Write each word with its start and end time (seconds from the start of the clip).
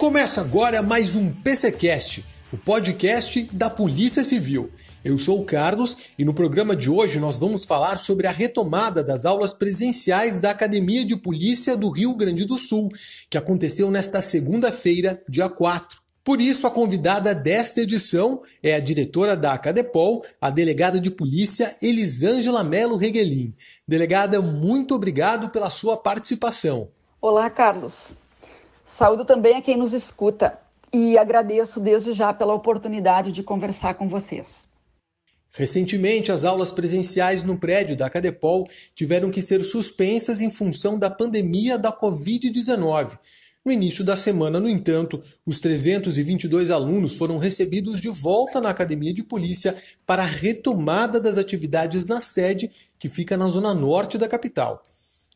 Começa 0.00 0.40
agora 0.40 0.80
mais 0.80 1.14
um 1.14 1.30
PCcast, 1.30 2.24
o 2.50 2.56
podcast 2.56 3.42
da 3.52 3.68
Polícia 3.68 4.24
Civil. 4.24 4.72
Eu 5.04 5.18
sou 5.18 5.42
o 5.42 5.44
Carlos 5.44 6.14
e 6.18 6.24
no 6.24 6.32
programa 6.32 6.74
de 6.74 6.88
hoje 6.88 7.20
nós 7.20 7.36
vamos 7.36 7.66
falar 7.66 7.98
sobre 7.98 8.26
a 8.26 8.30
retomada 8.30 9.04
das 9.04 9.26
aulas 9.26 9.52
presenciais 9.52 10.40
da 10.40 10.52
Academia 10.52 11.04
de 11.04 11.16
Polícia 11.16 11.76
do 11.76 11.90
Rio 11.90 12.16
Grande 12.16 12.46
do 12.46 12.56
Sul, 12.56 12.88
que 13.28 13.36
aconteceu 13.36 13.90
nesta 13.90 14.22
segunda-feira, 14.22 15.22
dia 15.28 15.50
4. 15.50 16.00
Por 16.24 16.40
isso, 16.40 16.66
a 16.66 16.70
convidada 16.70 17.34
desta 17.34 17.82
edição 17.82 18.40
é 18.62 18.74
a 18.74 18.80
diretora 18.80 19.36
da 19.36 19.52
Acadepol, 19.52 20.24
a 20.40 20.48
delegada 20.48 20.98
de 20.98 21.10
polícia 21.10 21.76
Elisângela 21.82 22.64
Melo 22.64 22.96
Reguelin. 22.96 23.54
Delegada, 23.86 24.40
muito 24.40 24.94
obrigado 24.94 25.50
pela 25.50 25.68
sua 25.68 25.98
participação. 25.98 26.88
Olá, 27.20 27.50
Carlos. 27.50 28.18
Saúdo 28.90 29.24
também 29.24 29.54
a 29.54 29.62
quem 29.62 29.76
nos 29.76 29.92
escuta 29.92 30.58
e 30.92 31.16
agradeço 31.16 31.78
desde 31.78 32.12
já 32.12 32.34
pela 32.34 32.54
oportunidade 32.54 33.30
de 33.30 33.40
conversar 33.40 33.94
com 33.94 34.08
vocês. 34.08 34.68
Recentemente, 35.52 36.32
as 36.32 36.44
aulas 36.44 36.72
presenciais 36.72 37.44
no 37.44 37.56
prédio 37.56 37.96
da 37.96 38.10
Cadepol 38.10 38.68
tiveram 38.94 39.30
que 39.30 39.40
ser 39.40 39.62
suspensas 39.62 40.40
em 40.40 40.50
função 40.50 40.98
da 40.98 41.08
pandemia 41.08 41.78
da 41.78 41.92
Covid-19. 41.92 43.16
No 43.64 43.70
início 43.70 44.02
da 44.02 44.16
semana, 44.16 44.58
no 44.58 44.68
entanto, 44.68 45.22
os 45.46 45.60
322 45.60 46.70
alunos 46.70 47.14
foram 47.14 47.38
recebidos 47.38 48.00
de 48.00 48.08
volta 48.08 48.60
na 48.60 48.70
Academia 48.70 49.14
de 49.14 49.22
Polícia 49.22 49.76
para 50.04 50.22
a 50.24 50.26
retomada 50.26 51.20
das 51.20 51.38
atividades 51.38 52.06
na 52.06 52.20
sede, 52.20 52.70
que 52.98 53.08
fica 53.08 53.36
na 53.36 53.48
zona 53.48 53.72
norte 53.72 54.18
da 54.18 54.28
capital. 54.28 54.82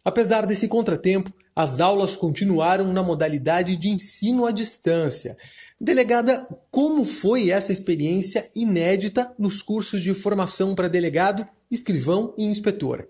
Apesar 0.05 0.45
desse 0.45 0.69
contratempo, 0.69 1.33
as 1.57 1.81
aulas 1.81 2.15
continuaram 2.15 2.93
na 2.93 3.03
modalidade 3.03 3.75
de 3.75 3.89
ensino 3.89 4.45
à 4.45 4.53
distância. 4.53 5.35
Delegada, 5.81 6.47
como 6.71 7.07
foi 7.07 7.51
essa 7.51 7.73
experiência 7.73 8.51
inédita 8.55 9.35
nos 9.39 9.63
cursos 9.63 10.03
de 10.03 10.13
formação 10.13 10.75
para 10.75 10.89
delegado, 10.89 11.49
escrivão 11.71 12.35
e 12.37 12.45
inspetor? 12.45 13.09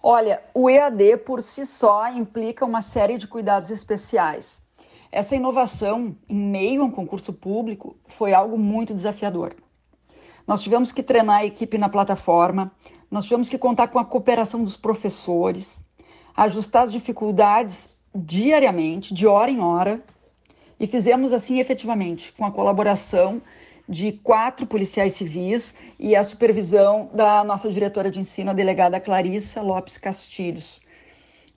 Olha, 0.00 0.40
o 0.54 0.70
EAD 0.70 1.16
por 1.18 1.42
si 1.42 1.66
só 1.66 2.08
implica 2.12 2.64
uma 2.64 2.80
série 2.80 3.18
de 3.18 3.26
cuidados 3.26 3.70
especiais. 3.70 4.62
Essa 5.10 5.34
inovação, 5.34 6.16
em 6.28 6.36
meio 6.36 6.82
a 6.82 6.84
um 6.84 6.90
concurso 6.90 7.32
público, 7.32 7.96
foi 8.06 8.32
algo 8.32 8.56
muito 8.56 8.94
desafiador. 8.94 9.56
Nós 10.46 10.62
tivemos 10.62 10.92
que 10.92 11.02
treinar 11.02 11.38
a 11.40 11.46
equipe 11.46 11.76
na 11.76 11.88
plataforma, 11.88 12.70
nós 13.10 13.24
tivemos 13.24 13.48
que 13.48 13.58
contar 13.58 13.88
com 13.88 13.98
a 13.98 14.04
cooperação 14.04 14.62
dos 14.62 14.76
professores, 14.76 15.82
ajustar 16.36 16.84
as 16.84 16.92
dificuldades 16.92 17.90
diariamente, 18.14 19.12
de 19.12 19.26
hora 19.26 19.50
em 19.50 19.60
hora, 19.60 20.00
e 20.78 20.86
fizemos 20.86 21.32
assim 21.32 21.58
efetivamente, 21.58 22.32
com 22.32 22.44
a 22.44 22.50
colaboração 22.50 23.40
de 23.88 24.12
quatro 24.12 24.66
policiais 24.66 25.12
civis 25.12 25.74
e 25.98 26.16
a 26.16 26.24
supervisão 26.24 27.10
da 27.12 27.44
nossa 27.44 27.70
diretora 27.70 28.10
de 28.10 28.18
ensino, 28.18 28.50
a 28.50 28.54
delegada 28.54 29.00
Clarissa 29.00 29.60
Lopes 29.60 29.98
Castilhos. 29.98 30.80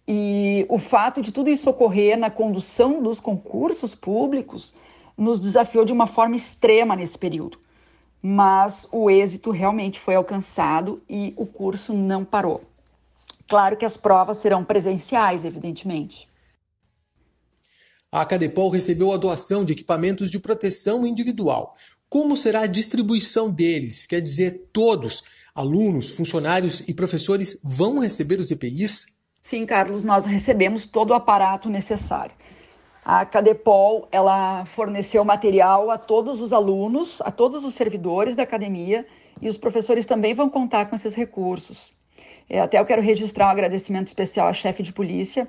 E 0.07 0.65
o 0.69 0.77
fato 0.77 1.21
de 1.21 1.31
tudo 1.31 1.49
isso 1.49 1.69
ocorrer 1.69 2.17
na 2.17 2.29
condução 2.29 3.01
dos 3.01 3.19
concursos 3.19 3.95
públicos 3.95 4.73
nos 5.17 5.39
desafiou 5.39 5.83
de 5.83 5.91
uma 5.91 6.07
forma 6.07 6.35
extrema 6.35 6.95
nesse 6.95 7.17
período. 7.17 7.59
Mas 8.21 8.87
o 8.91 9.09
êxito 9.09 9.51
realmente 9.51 9.99
foi 9.99 10.15
alcançado 10.15 11.01
e 11.09 11.33
o 11.37 11.45
curso 11.45 11.93
não 11.93 12.23
parou. 12.23 12.61
Claro 13.47 13.77
que 13.77 13.85
as 13.85 13.95
provas 13.95 14.37
serão 14.37 14.63
presenciais, 14.63 15.45
evidentemente. 15.45 16.27
A 18.11 18.25
Cadepol 18.25 18.69
recebeu 18.69 19.11
a 19.11 19.17
doação 19.17 19.63
de 19.63 19.73
equipamentos 19.73 20.31
de 20.31 20.39
proteção 20.39 21.05
individual. 21.05 21.73
Como 22.09 22.37
será 22.37 22.61
a 22.61 22.67
distribuição 22.67 23.51
deles? 23.51 24.05
Quer 24.05 24.21
dizer, 24.21 24.69
todos, 24.71 25.23
alunos, 25.53 26.11
funcionários 26.11 26.81
e 26.87 26.93
professores, 26.93 27.61
vão 27.63 27.99
receber 27.99 28.39
os 28.39 28.49
EPIs? 28.49 29.17
Sim, 29.41 29.65
Carlos, 29.65 30.03
nós 30.03 30.25
recebemos 30.25 30.85
todo 30.85 31.11
o 31.11 31.13
aparato 31.13 31.69
necessário. 31.69 32.35
A 33.03 33.25
Cadepol, 33.25 34.07
ela 34.11 34.65
forneceu 34.65 35.23
material 35.23 35.89
a 35.89 35.97
todos 35.97 36.41
os 36.41 36.51
alunos, 36.51 37.21
a 37.21 37.31
todos 37.31 37.63
os 37.63 37.73
servidores 37.73 38.35
da 38.35 38.43
academia 38.43 39.05
e 39.41 39.47
os 39.47 39.57
professores 39.57 40.05
também 40.05 40.33
vão 40.33 40.49
contar 40.49 40.89
com 40.89 40.95
esses 40.95 41.13
recursos. 41.13 41.96
É, 42.49 42.59
até 42.59 42.79
eu 42.79 42.85
quero 42.85 43.01
registrar 43.01 43.47
um 43.47 43.51
agradecimento 43.51 44.07
especial 44.07 44.47
à 44.47 44.53
chefe 44.53 44.81
de 44.81 44.93
polícia 44.93 45.47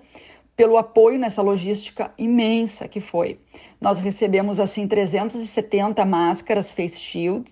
pelo 0.57 0.77
apoio 0.77 1.19
nessa 1.19 1.41
logística 1.41 2.13
imensa 2.19 2.89
que 2.89 3.01
foi. 3.01 3.39
Nós 3.81 4.01
recebemos 4.01 4.59
assim 4.59 4.89
370 4.89 6.05
máscaras 6.05 6.73
face 6.73 6.99
shield, 6.99 7.49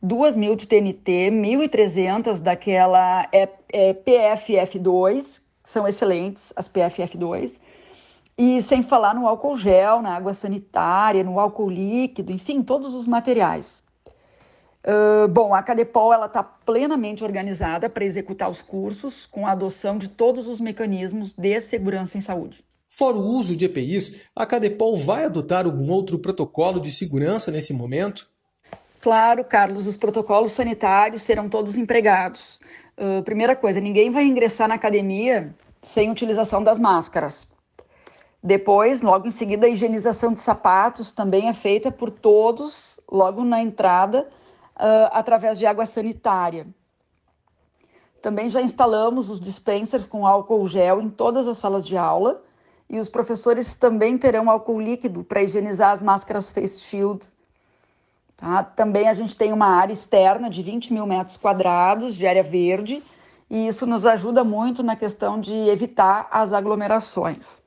2 0.00 0.36
mil 0.36 0.54
de 0.54 0.68
TNT, 0.68 1.30
1.300 1.32 2.38
daquela 2.38 3.26
é, 3.32 3.48
é, 3.72 3.94
PFF2, 3.94 5.42
são 5.64 5.88
excelentes 5.88 6.52
as 6.54 6.68
PFF2, 6.68 7.58
e 8.36 8.60
sem 8.62 8.82
falar 8.82 9.14
no 9.14 9.26
álcool 9.26 9.56
gel, 9.56 10.02
na 10.02 10.14
água 10.14 10.34
sanitária, 10.34 11.24
no 11.24 11.40
álcool 11.40 11.70
líquido, 11.70 12.32
enfim, 12.32 12.62
todos 12.62 12.94
os 12.94 13.06
materiais. 13.06 13.83
Uh, 14.84 15.26
bom, 15.28 15.54
a 15.54 15.62
Cadepol 15.62 16.12
está 16.26 16.42
plenamente 16.42 17.24
organizada 17.24 17.88
para 17.88 18.04
executar 18.04 18.50
os 18.50 18.60
cursos 18.60 19.24
com 19.24 19.46
a 19.46 19.52
adoção 19.52 19.96
de 19.96 20.08
todos 20.08 20.46
os 20.46 20.60
mecanismos 20.60 21.32
de 21.32 21.58
segurança 21.58 22.18
em 22.18 22.20
saúde. 22.20 22.62
Fora 22.86 23.16
o 23.16 23.26
uso 23.26 23.56
de 23.56 23.64
EPIs, 23.64 24.28
a 24.36 24.44
Cadepol 24.44 24.98
vai 24.98 25.24
adotar 25.24 25.64
algum 25.64 25.90
outro 25.90 26.18
protocolo 26.18 26.78
de 26.78 26.92
segurança 26.92 27.50
nesse 27.50 27.72
momento? 27.72 28.26
Claro, 29.00 29.42
Carlos, 29.42 29.86
os 29.86 29.96
protocolos 29.96 30.52
sanitários 30.52 31.22
serão 31.22 31.48
todos 31.48 31.78
empregados. 31.78 32.60
Uh, 32.98 33.22
primeira 33.22 33.56
coisa, 33.56 33.80
ninguém 33.80 34.10
vai 34.10 34.24
ingressar 34.24 34.68
na 34.68 34.74
academia 34.74 35.54
sem 35.80 36.10
utilização 36.10 36.62
das 36.62 36.78
máscaras. 36.78 37.48
Depois, 38.42 39.00
logo 39.00 39.26
em 39.26 39.30
seguida, 39.30 39.66
a 39.66 39.70
higienização 39.70 40.34
de 40.34 40.40
sapatos 40.40 41.10
também 41.10 41.48
é 41.48 41.54
feita 41.54 41.90
por 41.90 42.10
todos, 42.10 43.00
logo 43.10 43.42
na 43.44 43.62
entrada 43.62 44.28
uh, 44.76 45.08
através 45.12 45.58
de 45.58 45.66
água 45.66 45.86
sanitária. 45.86 46.66
Também 48.20 48.48
já 48.48 48.62
instalamos 48.62 49.28
os 49.28 49.38
dispensers 49.38 50.06
com 50.06 50.26
álcool 50.26 50.66
gel 50.66 51.00
em 51.00 51.10
todas 51.10 51.46
as 51.46 51.58
salas 51.58 51.86
de 51.86 51.96
aula 51.96 52.42
e 52.88 52.98
os 52.98 53.08
professores 53.08 53.74
também 53.74 54.16
terão 54.16 54.48
álcool 54.48 54.80
líquido 54.80 55.22
para 55.22 55.42
higienizar 55.42 55.90
as 55.90 56.02
máscaras 56.02 56.50
face 56.50 56.80
shield. 56.80 57.26
Tá? 58.36 58.64
Também 58.64 59.08
a 59.08 59.14
gente 59.14 59.36
tem 59.36 59.52
uma 59.52 59.66
área 59.66 59.92
externa 59.92 60.48
de 60.48 60.62
20 60.62 60.92
mil 60.92 61.06
metros 61.06 61.36
quadrados 61.36 62.16
de 62.16 62.26
área 62.26 62.42
verde 62.42 63.02
e 63.50 63.68
isso 63.68 63.86
nos 63.86 64.06
ajuda 64.06 64.42
muito 64.42 64.82
na 64.82 64.96
questão 64.96 65.38
de 65.40 65.52
evitar 65.52 66.26
as 66.30 66.52
aglomerações. 66.52 67.62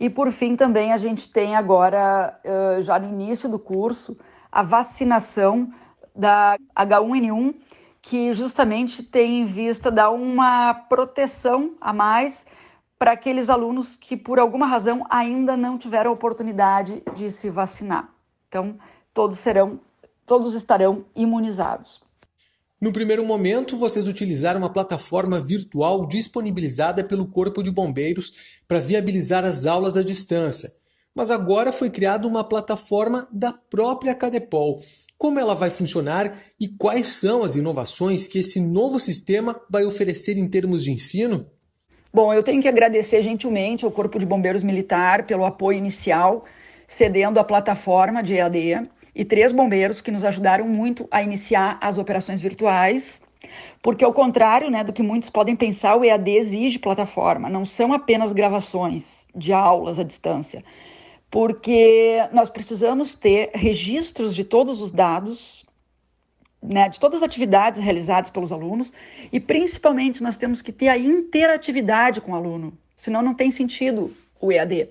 E 0.00 0.10
por 0.10 0.32
fim, 0.32 0.56
também 0.56 0.92
a 0.92 0.96
gente 0.96 1.28
tem 1.28 1.54
agora, 1.54 2.36
já 2.80 2.98
no 2.98 3.08
início 3.08 3.48
do 3.48 3.58
curso, 3.58 4.16
a 4.50 4.62
vacinação 4.62 5.72
da 6.14 6.56
H1N1, 6.76 7.54
que 8.00 8.32
justamente 8.32 9.02
tem 9.02 9.42
em 9.42 9.46
vista 9.46 9.90
dar 9.90 10.10
uma 10.10 10.74
proteção 10.74 11.74
a 11.80 11.92
mais 11.92 12.44
para 12.98 13.12
aqueles 13.12 13.48
alunos 13.48 13.96
que, 13.96 14.16
por 14.16 14.38
alguma 14.38 14.66
razão, 14.66 15.04
ainda 15.10 15.56
não 15.56 15.78
tiveram 15.78 16.12
oportunidade 16.12 17.02
de 17.14 17.30
se 17.30 17.50
vacinar. 17.50 18.08
Então, 18.48 18.78
todos 19.12 19.38
serão, 19.38 19.80
todos 20.26 20.54
estarão 20.54 21.04
imunizados. 21.14 22.00
No 22.80 22.92
primeiro 22.92 23.24
momento, 23.24 23.78
vocês 23.78 24.08
utilizaram 24.08 24.58
uma 24.58 24.72
plataforma 24.72 25.40
virtual 25.40 26.06
disponibilizada 26.06 27.04
pelo 27.04 27.28
Corpo 27.28 27.62
de 27.62 27.70
Bombeiros 27.70 28.34
para 28.66 28.80
viabilizar 28.80 29.44
as 29.44 29.66
aulas 29.66 29.96
à 29.96 30.02
distância. 30.02 30.81
Mas 31.14 31.30
agora 31.30 31.70
foi 31.72 31.90
criada 31.90 32.26
uma 32.26 32.42
plataforma 32.42 33.28
da 33.30 33.52
própria 33.52 34.14
Cadepol, 34.14 34.78
como 35.18 35.38
ela 35.38 35.54
vai 35.54 35.68
funcionar 35.68 36.32
e 36.58 36.66
quais 36.66 37.06
são 37.06 37.44
as 37.44 37.54
inovações 37.54 38.26
que 38.26 38.38
esse 38.38 38.58
novo 38.58 38.98
sistema 38.98 39.60
vai 39.70 39.84
oferecer 39.84 40.38
em 40.38 40.48
termos 40.48 40.82
de 40.82 40.90
ensino? 40.90 41.46
Bom, 42.12 42.32
eu 42.32 42.42
tenho 42.42 42.62
que 42.62 42.68
agradecer 42.68 43.22
gentilmente 43.22 43.84
ao 43.84 43.90
Corpo 43.90 44.18
de 44.18 44.24
Bombeiros 44.24 44.62
Militar 44.62 45.24
pelo 45.26 45.44
apoio 45.44 45.78
inicial, 45.78 46.44
cedendo 46.88 47.38
a 47.38 47.44
plataforma 47.44 48.22
de 48.22 48.34
EAD, 48.34 48.88
e 49.14 49.24
três 49.24 49.52
bombeiros 49.52 50.00
que 50.00 50.10
nos 50.10 50.24
ajudaram 50.24 50.66
muito 50.66 51.06
a 51.10 51.22
iniciar 51.22 51.78
as 51.82 51.98
operações 51.98 52.40
virtuais, 52.40 53.20
porque 53.82 54.02
ao 54.02 54.14
contrário 54.14 54.70
né, 54.70 54.82
do 54.82 54.94
que 54.94 55.02
muitos 55.02 55.28
podem 55.28 55.54
pensar, 55.54 55.94
o 55.94 56.04
EAD 56.04 56.30
exige 56.30 56.78
plataforma, 56.78 57.50
não 57.50 57.66
são 57.66 57.92
apenas 57.92 58.32
gravações 58.32 59.26
de 59.36 59.52
aulas 59.52 59.98
à 59.98 60.02
distância 60.02 60.64
porque 61.32 62.28
nós 62.30 62.50
precisamos 62.50 63.14
ter 63.14 63.52
registros 63.54 64.34
de 64.34 64.44
todos 64.44 64.82
os 64.82 64.92
dados, 64.92 65.64
né, 66.62 66.90
de 66.90 67.00
todas 67.00 67.22
as 67.22 67.26
atividades 67.26 67.80
realizadas 67.80 68.28
pelos 68.28 68.52
alunos, 68.52 68.92
e 69.32 69.40
principalmente 69.40 70.22
nós 70.22 70.36
temos 70.36 70.60
que 70.60 70.70
ter 70.70 70.88
a 70.88 70.98
interatividade 70.98 72.20
com 72.20 72.32
o 72.32 72.34
aluno, 72.34 72.76
senão 72.98 73.22
não 73.22 73.32
tem 73.32 73.50
sentido 73.50 74.14
o 74.38 74.52
EAD. 74.52 74.90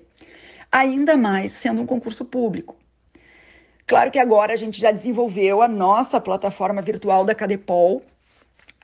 ainda 0.70 1.16
mais 1.16 1.52
sendo 1.52 1.80
um 1.80 1.86
concurso 1.86 2.24
público. 2.24 2.74
Claro 3.86 4.10
que 4.10 4.18
agora 4.18 4.52
a 4.52 4.56
gente 4.56 4.80
já 4.80 4.90
desenvolveu 4.90 5.62
a 5.62 5.68
nossa 5.68 6.20
plataforma 6.20 6.82
virtual 6.82 7.24
da 7.24 7.36
Cadepol. 7.36 8.02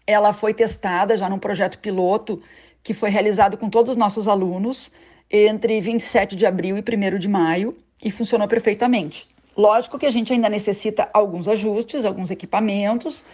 Ela 0.07 0.33
foi 0.33 0.55
testada 0.55 1.17
já 1.17 1.29
num 1.29 1.39
projeto 1.41 1.79
piloto 1.79 2.41
que 2.85 2.95
foi 2.95 3.11
realizado 3.11 3.59
com 3.59 3.69
todos 3.69 3.93
os 3.93 3.97
nossos 3.97 4.29
alunos 4.29 4.93
entre 5.31 5.81
27 5.81 6.37
de 6.37 6.47
abril 6.47 6.77
e 6.77 6.81
1 6.81 7.19
de 7.19 7.29
maio 7.29 7.77
e 8.03 8.11
funcionou 8.11 8.49
perfeitamente. 8.49 9.29
Lógico 9.57 9.99
que 9.99 10.07
a 10.07 10.11
gente 10.11 10.33
ainda 10.33 10.49
necessita 10.49 11.09
alguns 11.13 11.49
ajustes, 11.49 12.05
alguns 12.05 12.31
equipamentos, 12.31 13.25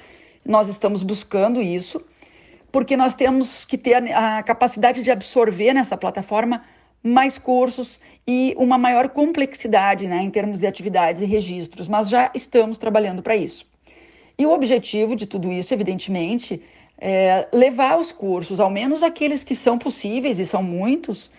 nós 0.44 0.68
estamos 0.68 1.02
buscando 1.02 1.60
isso, 1.60 2.04
porque 2.72 2.96
nós 2.96 3.14
temos 3.14 3.64
que 3.64 3.78
ter 3.78 3.94
a 4.12 4.42
capacidade 4.42 5.02
de 5.02 5.10
absorver 5.10 5.72
nessa 5.72 5.96
plataforma 5.96 6.64
mais 7.02 7.38
cursos 7.38 8.00
e 8.26 8.54
uma 8.56 8.78
maior 8.78 9.10
complexidade 9.10 10.06
né, 10.06 10.22
em 10.22 10.30
termos 10.30 10.60
de 10.60 10.66
atividades 10.66 11.22
e 11.22 11.26
registros, 11.26 11.86
mas 11.86 12.08
já 12.08 12.30
estamos 12.34 12.78
trabalhando 12.78 13.22
para 13.22 13.36
isso. 13.36 13.66
E 14.38 14.46
o 14.46 14.50
objetivo 14.52 15.14
de 15.14 15.26
tudo 15.26 15.52
isso, 15.52 15.72
evidentemente, 15.72 16.62
é 16.98 17.46
levar 17.52 17.98
os 17.98 18.10
cursos, 18.10 18.58
ao 18.58 18.70
menos 18.70 19.02
aqueles 19.02 19.44
que 19.44 19.54
são 19.54 19.78
possíveis, 19.78 20.38
e 20.38 20.46
são 20.46 20.62
muitos, 20.62 21.30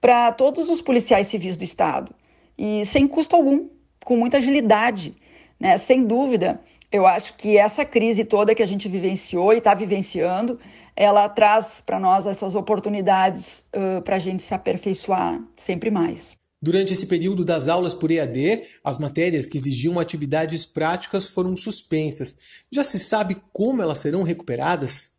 para 0.00 0.32
todos 0.32 0.68
os 0.68 0.80
policiais 0.80 1.26
civis 1.26 1.56
do 1.56 1.64
Estado, 1.64 2.14
e 2.56 2.84
sem 2.86 3.06
custo 3.06 3.36
algum, 3.36 3.68
com 4.04 4.16
muita 4.16 4.38
agilidade. 4.38 5.14
Né? 5.58 5.78
Sem 5.78 6.04
dúvida, 6.04 6.60
eu 6.90 7.06
acho 7.06 7.34
que 7.36 7.56
essa 7.56 7.84
crise 7.84 8.24
toda 8.24 8.54
que 8.54 8.62
a 8.62 8.66
gente 8.66 8.88
vivenciou 8.88 9.52
e 9.52 9.58
está 9.58 9.74
vivenciando, 9.74 10.58
ela 10.94 11.28
traz 11.28 11.82
para 11.84 12.00
nós 12.00 12.26
essas 12.26 12.54
oportunidades 12.54 13.64
uh, 13.74 14.00
para 14.02 14.16
a 14.16 14.18
gente 14.18 14.42
se 14.42 14.54
aperfeiçoar 14.54 15.42
sempre 15.56 15.90
mais. 15.90 16.36
Durante 16.60 16.92
esse 16.92 17.06
período 17.06 17.44
das 17.44 17.68
aulas 17.68 17.92
por 17.92 18.10
EAD, 18.10 18.62
as 18.82 18.98
matérias 18.98 19.50
que 19.50 19.58
exigiam 19.58 20.00
atividades 20.00 20.64
práticas 20.64 21.28
foram 21.28 21.54
suspensas. 21.56 22.40
Já 22.72 22.82
se 22.82 22.98
sabe 22.98 23.36
como 23.52 23.82
elas 23.82 23.98
serão 23.98 24.22
recuperadas? 24.22 25.15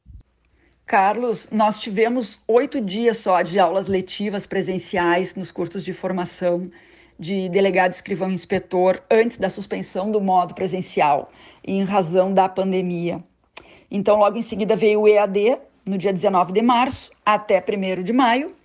Carlos, 0.88 1.50
nós 1.52 1.82
tivemos 1.82 2.40
oito 2.48 2.80
dias 2.80 3.18
só 3.18 3.42
de 3.42 3.60
aulas 3.60 3.88
letivas 3.88 4.48
presenciais 4.48 5.36
nos 5.36 5.52
cursos 5.52 5.84
de 5.84 5.92
formação 5.92 6.72
de 7.20 7.50
delegado, 7.50 7.92
escrivão 7.92 8.32
e 8.32 8.34
inspetor 8.34 9.04
antes 9.12 9.38
da 9.38 9.50
suspensão 9.50 10.10
do 10.10 10.22
modo 10.22 10.54
presencial, 10.54 11.30
em 11.62 11.84
razão 11.84 12.34
da 12.34 12.48
pandemia. 12.48 13.22
Então, 13.92 14.18
logo 14.18 14.38
em 14.38 14.42
seguida 14.42 14.78
veio 14.78 15.02
o 15.02 15.08
EAD, 15.10 15.58
no 15.86 15.98
dia 15.98 16.14
19 16.14 16.54
de 16.54 16.62
março 16.62 17.12
até 17.26 17.62
1 17.62 18.02
de 18.02 18.14
maio. 18.14 18.56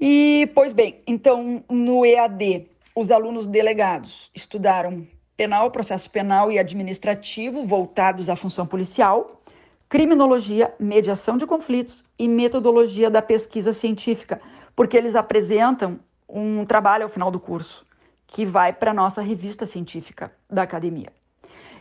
E, 0.00 0.50
pois 0.52 0.72
bem, 0.72 0.96
então, 1.06 1.62
no 1.70 2.04
EAD, 2.04 2.66
os 2.92 3.12
alunos 3.12 3.46
delegados 3.46 4.32
estudaram 4.34 5.06
penal, 5.36 5.70
processo 5.70 6.10
penal 6.10 6.50
e 6.50 6.58
administrativo 6.58 7.62
voltados 7.62 8.28
à 8.28 8.34
função 8.34 8.66
policial, 8.66 9.38
criminologia, 9.88 10.74
mediação 10.78 11.36
de 11.36 11.46
conflitos 11.46 12.04
e 12.18 12.28
metodologia 12.28 13.10
da 13.10 13.22
pesquisa 13.22 13.72
científica, 13.72 14.40
porque 14.76 14.96
eles 14.96 15.16
apresentam 15.16 15.98
um 16.28 16.64
trabalho 16.64 17.04
ao 17.04 17.08
final 17.08 17.30
do 17.30 17.40
curso 17.40 17.84
que 18.26 18.44
vai 18.44 18.72
para 18.72 18.90
a 18.90 18.94
nossa 18.94 19.22
revista 19.22 19.64
científica 19.64 20.30
da 20.50 20.62
academia. 20.62 21.10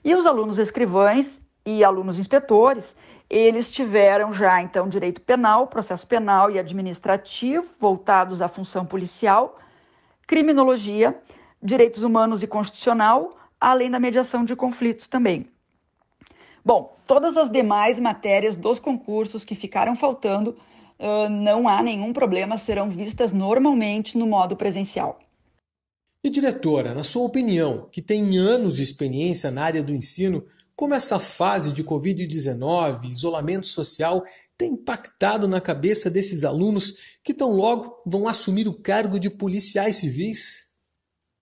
E 0.04 0.16
os 0.16 0.26
alunos 0.26 0.58
escrivães 0.58 1.42
e 1.66 1.84
alunos 1.84 2.18
inspetores, 2.18 2.96
eles 3.30 3.70
tiveram 3.70 4.32
já 4.32 4.62
então 4.62 4.88
direito 4.88 5.20
penal, 5.20 5.68
processo 5.68 6.08
penal 6.08 6.50
e 6.50 6.58
administrativo 6.58 7.68
voltados 7.78 8.42
à 8.42 8.48
função 8.48 8.86
policial, 8.86 9.60
criminologia, 10.26 11.20
direitos 11.62 12.04
humanos 12.04 12.42
e 12.42 12.48
constitucional, 12.48 13.38
além 13.60 13.92
da 13.92 14.00
mediação 14.00 14.46
de 14.46 14.56
conflitos 14.56 15.08
também. 15.08 15.52
Bom, 16.68 16.98
todas 17.08 17.38
as 17.38 17.50
demais 17.50 17.98
matérias 17.98 18.58
dos 18.58 18.78
concursos 18.78 19.46
que 19.46 19.56
ficaram 19.56 19.96
faltando 19.96 20.50
uh, 21.00 21.30
não 21.30 21.66
há 21.66 21.82
nenhum 21.82 22.12
problema, 22.12 22.58
serão 22.58 22.90
vistas 22.90 23.32
normalmente 23.32 24.18
no 24.18 24.28
modo 24.28 24.54
presencial. 24.58 25.18
E 26.22 26.30
diretora, 26.30 26.94
na 26.94 27.06
sua 27.06 27.24
opinião, 27.24 27.88
que 27.90 28.02
tem 28.02 28.38
anos 28.38 28.76
de 28.76 28.84
experiência 28.84 29.50
na 29.50 29.64
área 29.64 29.82
do 29.82 29.94
ensino, 29.94 30.44
como 30.76 30.94
essa 30.94 31.18
fase 31.20 31.72
de 31.72 31.86
Covid-19, 31.86 33.06
isolamento 33.06 33.66
social, 33.66 34.22
tem 34.58 34.74
impactado 34.74 35.48
na 35.48 35.62
cabeça 35.62 36.12
desses 36.12 36.44
alunos 36.44 37.18
que 37.24 37.34
tão 37.34 37.52
logo 37.52 37.96
vão 38.06 38.28
assumir 38.28 38.68
o 38.68 38.74
cargo 38.74 39.18
de 39.18 39.30
policiais 39.30 39.96
civis? 39.96 40.67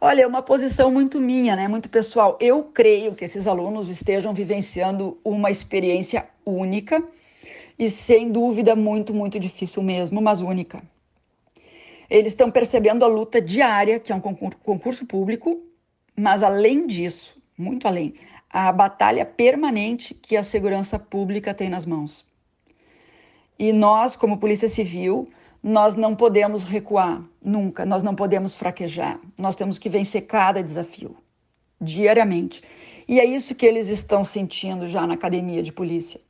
Olha, 0.07 0.21
é 0.21 0.27
uma 0.27 0.43
posição 0.43 0.91
muito 0.91 1.19
minha, 1.19 1.55
né? 1.55 1.67
Muito 1.67 1.89
pessoal. 1.89 2.37
Eu 2.39 2.65
creio 2.65 3.15
que 3.15 3.25
esses 3.25 3.47
alunos 3.47 3.89
estejam 3.89 4.35
vivenciando 4.35 5.17
uma 5.25 5.49
experiência 5.49 6.27
única 6.45 7.03
e 7.79 7.89
sem 7.89 8.31
dúvida 8.31 8.75
muito, 8.75 9.15
muito 9.15 9.39
difícil 9.39 9.81
mesmo, 9.81 10.21
mas 10.21 10.41
única. 10.41 10.79
Eles 12.07 12.33
estão 12.33 12.51
percebendo 12.51 13.03
a 13.03 13.07
luta 13.07 13.41
diária, 13.41 13.99
que 13.99 14.11
é 14.11 14.15
um 14.15 14.21
concurso 14.21 15.07
público, 15.07 15.59
mas 16.15 16.43
além 16.43 16.85
disso, 16.85 17.35
muito 17.57 17.87
além, 17.87 18.13
a 18.47 18.71
batalha 18.71 19.25
permanente 19.25 20.13
que 20.13 20.37
a 20.37 20.43
segurança 20.43 20.99
pública 20.99 21.51
tem 21.51 21.67
nas 21.67 21.83
mãos. 21.83 22.23
E 23.57 23.73
nós, 23.73 24.15
como 24.15 24.37
Polícia 24.37 24.69
Civil, 24.69 25.27
nós 25.67 25.95
não 25.95 26.15
podemos 26.15 26.63
recuar 26.63 27.23
nunca, 27.43 27.87
nós 27.87 28.03
não 28.03 28.13
podemos 28.13 28.55
fraquejar. 28.55 29.19
Nós 29.35 29.55
temos 29.55 29.79
que 29.79 29.89
vencer 29.89 30.27
cada 30.27 30.61
desafio 30.61 31.17
diariamente. 31.81 32.61
E 33.07 33.19
é 33.19 33.25
isso 33.25 33.55
que 33.55 33.65
eles 33.65 33.87
estão 33.87 34.23
sentindo 34.23 34.87
já 34.87 35.07
na 35.07 35.15
academia 35.15 35.63
de 35.63 35.71
polícia. 35.71 36.21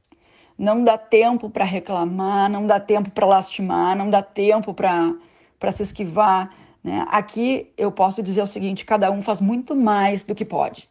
Não 0.57 0.85
dá 0.85 0.97
tempo 0.97 1.49
para 1.49 1.65
reclamar, 1.65 2.49
não 2.49 2.65
dá 2.65 2.79
tempo 2.79 3.11
para 3.11 3.25
lastimar, 3.25 3.93
não 3.97 4.09
dá 4.09 4.23
tempo 4.23 4.73
para 4.73 5.71
se 5.73 5.83
esquivar. 5.83 6.55
Né? 6.81 7.05
Aqui 7.09 7.73
eu 7.77 7.91
posso 7.91 8.23
dizer 8.23 8.41
o 8.41 8.47
seguinte: 8.47 8.85
cada 8.85 9.11
um 9.11 9.21
faz 9.21 9.41
muito 9.41 9.75
mais 9.75 10.23
do 10.23 10.33
que 10.33 10.45
pode. 10.45 10.89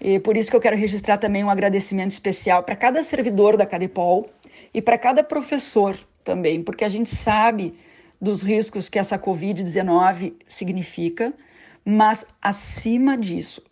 E 0.00 0.20
por 0.20 0.36
isso 0.36 0.48
que 0.48 0.56
eu 0.56 0.60
quero 0.60 0.76
registrar 0.76 1.18
também 1.18 1.42
um 1.42 1.50
agradecimento 1.50 2.12
especial 2.12 2.62
para 2.62 2.76
cada 2.76 3.02
servidor 3.02 3.56
da 3.56 3.66
Cadepol 3.66 4.26
e 4.72 4.80
para 4.80 4.96
cada 4.96 5.24
professor 5.24 5.98
também, 6.28 6.62
porque 6.62 6.84
a 6.84 6.90
gente 6.90 7.08
sabe 7.08 7.72
dos 8.20 8.42
riscos 8.42 8.90
que 8.90 8.98
essa 8.98 9.18
Covid-19 9.18 10.34
significa, 10.46 11.32
mas 11.82 12.26
acima 12.42 13.16
disso, 13.16 13.62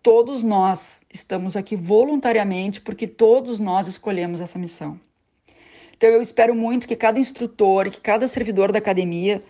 todos 0.00 0.40
nós 0.44 1.02
estamos 1.12 1.56
aqui 1.56 1.74
voluntariamente 1.74 2.80
porque 2.80 3.08
todos 3.08 3.58
nós 3.58 3.88
escolhemos 3.88 4.40
essa 4.40 4.60
missão. 4.60 5.00
Então 5.96 6.08
eu 6.08 6.22
espero 6.22 6.54
muito 6.54 6.86
que 6.86 6.94
cada 6.94 7.18
instrutor 7.18 7.90
que 7.90 8.00
cada 8.00 8.28
servidor 8.28 8.70
da 8.70 8.78
academia 8.78 9.42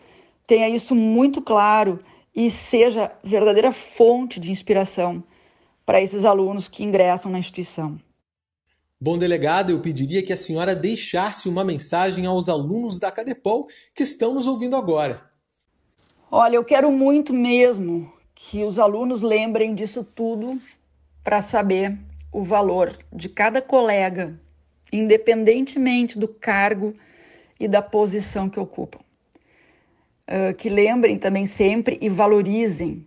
tenha 0.47 0.71
isso 0.71 0.95
muito 0.95 1.43
claro 1.43 1.99
e 2.35 2.51
seja 2.51 3.13
verdadeira 3.23 3.73
fonte 3.73 4.41
de 4.41 4.51
inspiração 4.51 5.23
para 5.85 6.01
esses 6.01 6.25
alunos 6.25 6.67
que 6.67 6.83
ingressam 6.83 7.31
na 7.31 7.39
instituição. 7.39 8.01
Bom 9.05 9.19
delegado, 9.19 9.69
eu 9.69 9.81
pediria 9.81 10.23
que 10.23 10.33
a 10.33 10.37
senhora 10.37 10.75
deixasse 10.75 11.47
uma 11.47 11.63
mensagem 11.63 12.25
aos 12.25 12.49
alunos 12.49 12.99
da 12.99 13.13
Cadepol 13.13 13.69
que 13.95 14.03
estão 14.03 14.33
nos 14.33 14.47
ouvindo 14.47 14.75
agora. 14.77 15.29
Olha, 16.31 16.57
eu 16.57 16.65
quero 16.65 16.91
muito 16.91 17.31
mesmo 17.35 18.11
que 18.35 18.65
os 18.65 18.79
alunos 18.79 19.21
lembrem 19.21 19.75
disso 19.75 20.03
tudo 20.03 20.59
para 21.23 21.43
saber 21.43 21.99
o 22.33 22.43
valor 22.43 22.97
de 23.13 23.29
cada 23.29 23.61
colega, 23.61 24.41
independentemente 24.91 26.19
do 26.19 26.27
cargo 26.27 26.95
e 27.61 27.69
da 27.69 27.83
posição 27.83 28.49
que 28.49 28.59
ocupam. 28.59 29.01
Uh, 30.27 30.55
que 30.57 30.71
lembrem 30.71 31.19
também 31.19 31.45
sempre 31.45 31.99
e 32.01 32.09
valorizem 32.09 33.07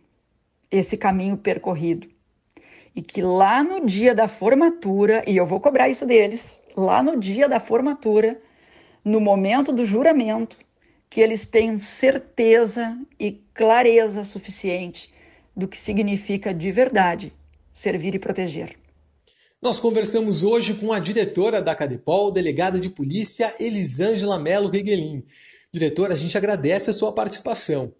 esse 0.69 0.95
caminho 0.95 1.37
percorrido. 1.37 2.07
E 2.97 3.01
que 3.03 3.21
lá 3.21 3.63
no 3.63 3.85
dia 3.85 4.15
da 4.15 4.27
formatura, 4.27 5.23
e 5.27 5.37
eu 5.37 5.45
vou 5.45 5.59
cobrar 5.59 5.87
isso 5.87 6.03
deles, 6.03 6.57
lá 6.75 7.03
no 7.03 7.15
dia 7.15 7.47
da 7.47 7.59
formatura, 7.59 8.41
no 9.05 9.21
momento 9.21 9.71
do 9.71 9.85
juramento, 9.85 10.57
que 11.07 11.21
eles 11.21 11.45
tenham 11.45 11.79
certeza 11.79 12.97
e 13.19 13.33
clareza 13.53 14.23
suficiente 14.23 15.13
do 15.55 15.67
que 15.67 15.77
significa 15.77 16.51
de 16.51 16.71
verdade 16.71 17.31
servir 17.71 18.15
e 18.15 18.19
proteger. 18.19 18.75
Nós 19.61 19.79
conversamos 19.79 20.41
hoje 20.41 20.73
com 20.73 20.91
a 20.91 20.97
diretora 20.97 21.61
da 21.61 21.75
Cadepol, 21.75 22.31
delegada 22.31 22.79
de 22.79 22.89
polícia 22.89 23.53
Elisângela 23.59 24.39
Melo 24.39 24.71
Reguelin. 24.71 25.23
Diretora, 25.71 26.15
a 26.15 26.17
gente 26.17 26.35
agradece 26.35 26.89
a 26.89 26.93
sua 26.93 27.11
participação. 27.11 27.93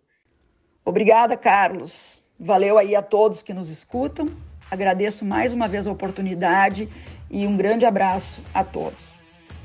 Obrigada, 0.83 1.37
Carlos. 1.37 2.19
Valeu 2.39 2.79
aí 2.79 2.95
a 2.95 3.03
todos 3.03 3.43
que 3.43 3.53
nos 3.53 3.69
escutam. 3.69 4.27
Agradeço 4.69 5.25
mais 5.25 5.53
uma 5.53 5.67
vez 5.67 5.88
a 5.88 5.91
oportunidade 5.91 6.89
e 7.29 7.45
um 7.45 7.55
grande 7.55 7.86
abraço 7.86 8.41
a 8.53 8.63
todos. 8.63 9.00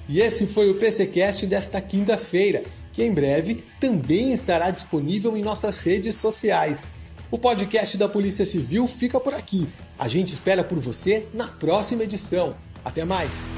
E 0.09 0.19
esse 0.19 0.47
foi 0.47 0.71
o 0.71 0.75
PCcast 0.75 1.47
desta 1.47 1.81
quinta-feira, 1.81 2.63
que 2.93 3.03
em 3.03 3.15
breve 3.15 3.65
também 3.81 4.33
estará 4.33 4.71
disponível 4.71 5.37
em 5.37 5.43
nossas 5.43 5.81
redes 5.83 6.17
sociais. 6.17 7.03
O 7.31 7.39
podcast 7.39 7.97
da 7.97 8.09
Polícia 8.09 8.45
Civil 8.45 8.87
fica 8.87 9.19
por 9.19 9.33
aqui. 9.33 9.69
A 9.99 10.07
gente 10.09 10.29
espera 10.29 10.63
por 10.63 10.79
você 10.79 11.27
na 11.33 11.47
próxima 11.47 12.03
edição. 12.05 12.55
Até 12.85 13.05
mais! 13.05 13.51